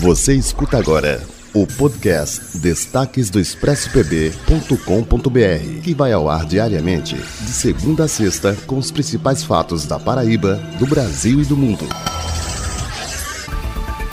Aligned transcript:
Você 0.00 0.34
escuta 0.34 0.78
agora 0.78 1.22
o 1.54 1.66
podcast 1.66 2.58
Destaques 2.58 3.30
do 3.30 3.38
ExpressoPB.com.br, 3.38 5.80
que 5.82 5.94
vai 5.94 6.12
ao 6.12 6.28
ar 6.28 6.44
diariamente, 6.44 7.14
de 7.14 7.50
segunda 7.50 8.04
a 8.04 8.08
sexta, 8.08 8.56
com 8.66 8.76
os 8.76 8.90
principais 8.90 9.44
fatos 9.44 9.86
da 9.86 9.98
Paraíba, 9.98 10.56
do 10.78 10.86
Brasil 10.86 11.40
e 11.40 11.44
do 11.44 11.56
mundo. 11.56 11.86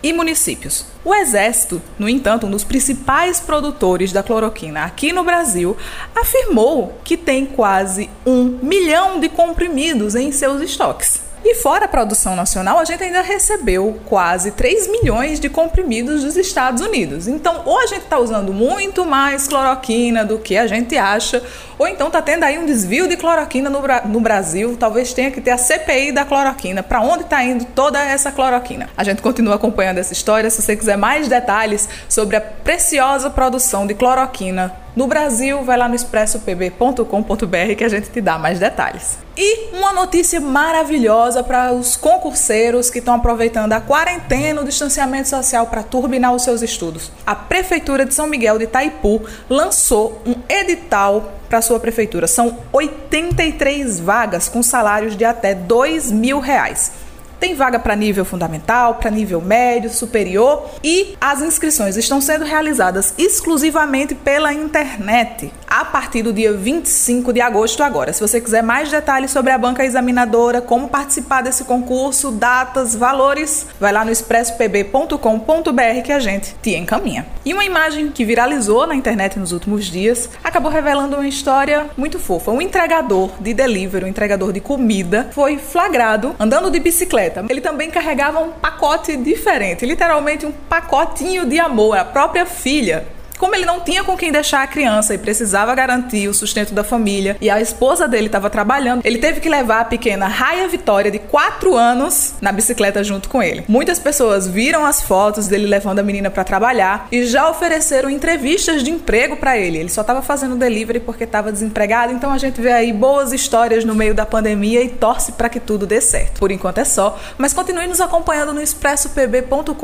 e 0.03 0.13
municípios. 0.13 0.87
O 1.05 1.15
Exército, 1.15 1.81
no 1.99 2.09
entanto, 2.09 2.47
um 2.47 2.51
dos 2.51 2.65
principais 2.65 3.41
produtores 3.41 4.13
da 4.13 4.23
cloroquina 4.23 4.85
aqui 4.85 5.13
no 5.13 5.25
Brasil, 5.25 5.77
afirmou 6.15 6.99
que 7.05 7.17
tem 7.17 7.47
quase 7.47 8.11
um 8.27 8.59
milhão 8.63 9.21
de 9.21 9.29
comprimidos 9.29 10.15
em 10.15 10.33
seus 10.33 10.61
estoques. 10.61 11.32
E 11.45 11.57
fora 11.57 11.87
a 11.87 11.89
produção 11.89 12.37
nacional, 12.37 12.79
a 12.79 12.85
gente 12.85 13.03
ainda 13.03 13.21
recebeu 13.21 14.01
quase 14.07 14.53
3 14.53 14.87
milhões 14.89 15.41
de 15.41 15.49
comprimidos 15.49 16.23
dos 16.23 16.37
Estados 16.37 16.81
Unidos. 16.81 17.27
Então, 17.27 17.63
ou 17.65 17.81
a 17.81 17.87
gente 17.87 18.05
está 18.05 18.17
usando 18.19 18.53
muito 18.53 19.05
mais 19.05 19.49
cloroquina 19.49 20.25
do 20.25 20.39
que 20.39 20.57
a 20.57 20.69
gente 20.69 20.97
acha, 20.97 21.43
ou 21.77 21.89
então 21.89 22.07
está 22.07 22.23
tendo 22.23 22.45
aí 22.45 22.59
um 22.59 22.65
desvio 22.65 23.09
de 23.09 23.17
cloroquina 23.17 23.69
no, 23.69 23.83
no 24.07 24.21
Brasil. 24.21 24.77
Talvez 24.79 25.13
tenha 25.13 25.33
que 25.33 25.41
ter 25.41 25.51
a 25.51 25.59
CPI 25.59 26.13
da 26.13 26.25
cloroquina. 26.25 26.81
Para 26.81 27.01
onde 27.01 27.25
está 27.25 27.43
indo 27.43 27.65
toda 27.65 28.01
essa 28.01 28.31
cloroquina? 28.31 28.89
A 28.97 29.03
gente 29.03 29.21
continua 29.21 29.57
acompanhando 29.57 29.99
essa 29.99 30.13
história. 30.13 30.49
Se 30.49 30.63
você 30.63 30.77
quiser 30.77 30.97
mais 30.97 31.27
detalhes 31.27 31.89
sobre 32.09 32.37
a 32.37 32.41
preciosa 32.41 33.29
produção 33.29 33.85
de 33.85 33.95
cloroquina 33.95 34.82
no 34.95 35.07
Brasil, 35.07 35.65
vai 35.65 35.77
lá 35.77 35.89
no 35.89 35.95
expressopb.com.br 35.95 37.75
que 37.77 37.85
a 37.85 37.89
gente 37.89 38.11
te 38.11 38.21
dá 38.21 38.39
mais 38.39 38.59
detalhes. 38.59 39.19
E 39.37 39.75
uma 39.75 39.93
notícia 39.95 40.39
maravilhosa 40.41 41.43
para 41.43 41.73
os 41.73 41.97
concurseiros 41.97 42.91
que 42.91 42.99
estão 42.99 43.15
aproveitando 43.15 43.73
a 43.73 43.81
quarentena, 43.81 44.61
o 44.61 44.65
distanciamento 44.65 45.29
social 45.29 45.67
para 45.67 45.83
turbinar 45.83 46.35
os 46.35 46.43
seus 46.43 46.61
estudos. 46.61 47.11
A 47.27 47.35
Prefeitura 47.35 48.05
de 48.05 48.13
São 48.13 48.27
Miguel 48.27 48.59
de 48.59 48.65
Itaipu 48.65 49.23
lançou 49.49 50.21
um 50.27 50.35
edital 50.49 51.33
para 51.49 51.63
sua 51.63 51.81
prefeitura. 51.81 52.27
São 52.27 52.59
83 52.73 54.01
vagas 54.01 54.49
com 54.49 54.63
salários 54.63 55.17
de 55.17 55.25
até 55.25 55.55
2 55.55 56.11
mil 56.11 56.39
reais. 56.39 57.02
Tem 57.43 57.57
vaga 57.57 57.77
para 57.77 57.97
nível 57.97 58.25
fundamental, 58.25 58.95
para 58.95 59.11
nível 59.11 59.41
médio, 59.41 59.91
superior 59.91 60.71
e 60.81 61.17
as 61.21 61.43
inscrições 61.43 61.97
estão 61.97 62.21
sendo 62.21 62.45
realizadas 62.45 63.13
exclusivamente 63.19 64.15
pela 64.15 64.53
internet 64.53 65.53
a 65.67 65.85
partir 65.85 66.23
do 66.23 66.33
dia 66.33 66.53
25 66.53 67.33
de 67.33 67.41
agosto 67.41 67.83
agora. 67.83 68.13
Se 68.13 68.21
você 68.21 68.41
quiser 68.41 68.63
mais 68.63 68.93
detalhes 68.93 69.33
sobre 69.33 69.51
a 69.51 69.59
banca 69.59 69.85
examinadora, 69.85 70.61
como 70.61 70.87
participar 70.87 71.43
desse 71.43 71.65
concurso, 71.65 72.31
datas, 72.31 72.95
valores, 72.95 73.67
vai 73.81 73.93
lá 73.93 74.05
no 74.05 74.13
expresspb.com.br 74.13 76.03
que 76.05 76.13
a 76.13 76.21
gente 76.21 76.55
te 76.63 76.77
encaminha. 76.77 77.27
E 77.45 77.53
uma 77.53 77.65
imagem 77.65 78.09
que 78.11 78.25
viralizou 78.25 78.87
na 78.87 78.95
internet 78.95 79.37
nos 79.37 79.51
últimos 79.51 79.87
dias 79.87 80.31
acabou 80.45 80.71
revelando 80.71 81.17
uma 81.17 81.27
história 81.27 81.91
muito 81.97 82.21
fofa. 82.21 82.53
Um 82.53 82.63
entregador 82.63 83.33
de 83.41 83.53
delivery, 83.53 84.05
um 84.05 84.09
entregador 84.09 84.53
de 84.53 84.61
comida, 84.61 85.29
foi 85.33 85.59
flagrado 85.59 86.37
andando 86.39 86.71
de 86.71 86.79
bicicleta 86.79 87.32
ele 87.49 87.61
também 87.61 87.91
carregava 87.91 88.41
um 88.41 88.53
pacote 88.53 89.17
diferente, 89.17 89.87
literalmente 89.87 90.47
um 90.47 90.53
pacotinho 90.53 91.47
de 91.47 91.59
amor, 91.59 91.97
a 91.97 92.05
própria 92.05 92.47
filha 92.47 93.07
como 93.43 93.57
ele 93.57 93.67
não 93.67 93.81
tinha 93.81 94.05
com 94.05 94.17
quem 94.17 94.31
deixar 94.31 94.63
a 94.63 94.69
criança 94.69 95.13
e 95.13 95.19
precisava 95.19 95.75
garantir 95.75 96.29
o 96.29 96.33
sustento 96.33 96.73
da 96.73 96.85
família 96.85 97.37
e 97.41 97.51
a 97.51 97.61
esposa 97.61 98.07
dele 98.07 98.27
estava 98.27 98.49
trabalhando, 98.49 99.05
ele 99.05 99.19
teve 99.19 99.41
que 99.41 99.49
levar 99.49 99.81
a 99.81 99.85
pequena 99.85 100.29
Raia 100.29 100.69
Vitória, 100.69 101.11
de 101.11 101.19
4 101.19 101.77
anos, 101.77 102.35
na 102.41 102.53
bicicleta 102.53 103.03
junto 103.03 103.29
com 103.29 103.43
ele. 103.43 103.65
Muitas 103.67 103.99
pessoas 103.99 104.47
viram 104.47 104.87
as 104.87 105.03
fotos 105.03 105.49
dele 105.49 105.67
levando 105.67 105.99
a 105.99 106.05
menina 106.05 106.31
para 106.31 106.45
trabalhar 106.45 107.09
e 107.11 107.27
já 107.27 107.51
ofereceram 107.51 108.09
entrevistas 108.09 108.85
de 108.85 108.93
emprego 108.93 109.37
para 109.37 109.59
ele. 109.59 109.79
Ele 109.79 109.89
só 109.89 110.03
estava 110.03 110.23
fazendo 110.23 110.55
delivery 110.55 111.01
porque 111.01 111.25
estava 111.25 111.51
desempregado, 111.51 112.13
então 112.13 112.31
a 112.31 112.39
gente 112.39 112.61
vê 112.61 112.71
aí 112.71 112.93
boas 112.93 113.33
histórias 113.33 113.85
no 113.85 113.93
meio 113.93 114.15
da 114.15 114.25
pandemia 114.25 114.85
e 114.85 114.89
torce 114.89 115.33
para 115.33 115.49
que 115.49 115.59
tudo 115.59 115.85
dê 115.85 116.01
certo. 116.01 116.39
Por 116.39 116.53
enquanto 116.53 116.79
é 116.79 116.85
só, 116.85 117.19
mas 117.37 117.53
continue 117.53 117.89
nos 117.89 118.01
acompanhando 118.01 118.55
no 118.55 118.63
expressopb.com.br. 118.63 119.75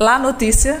Lá 0.00 0.18
notícia 0.18 0.80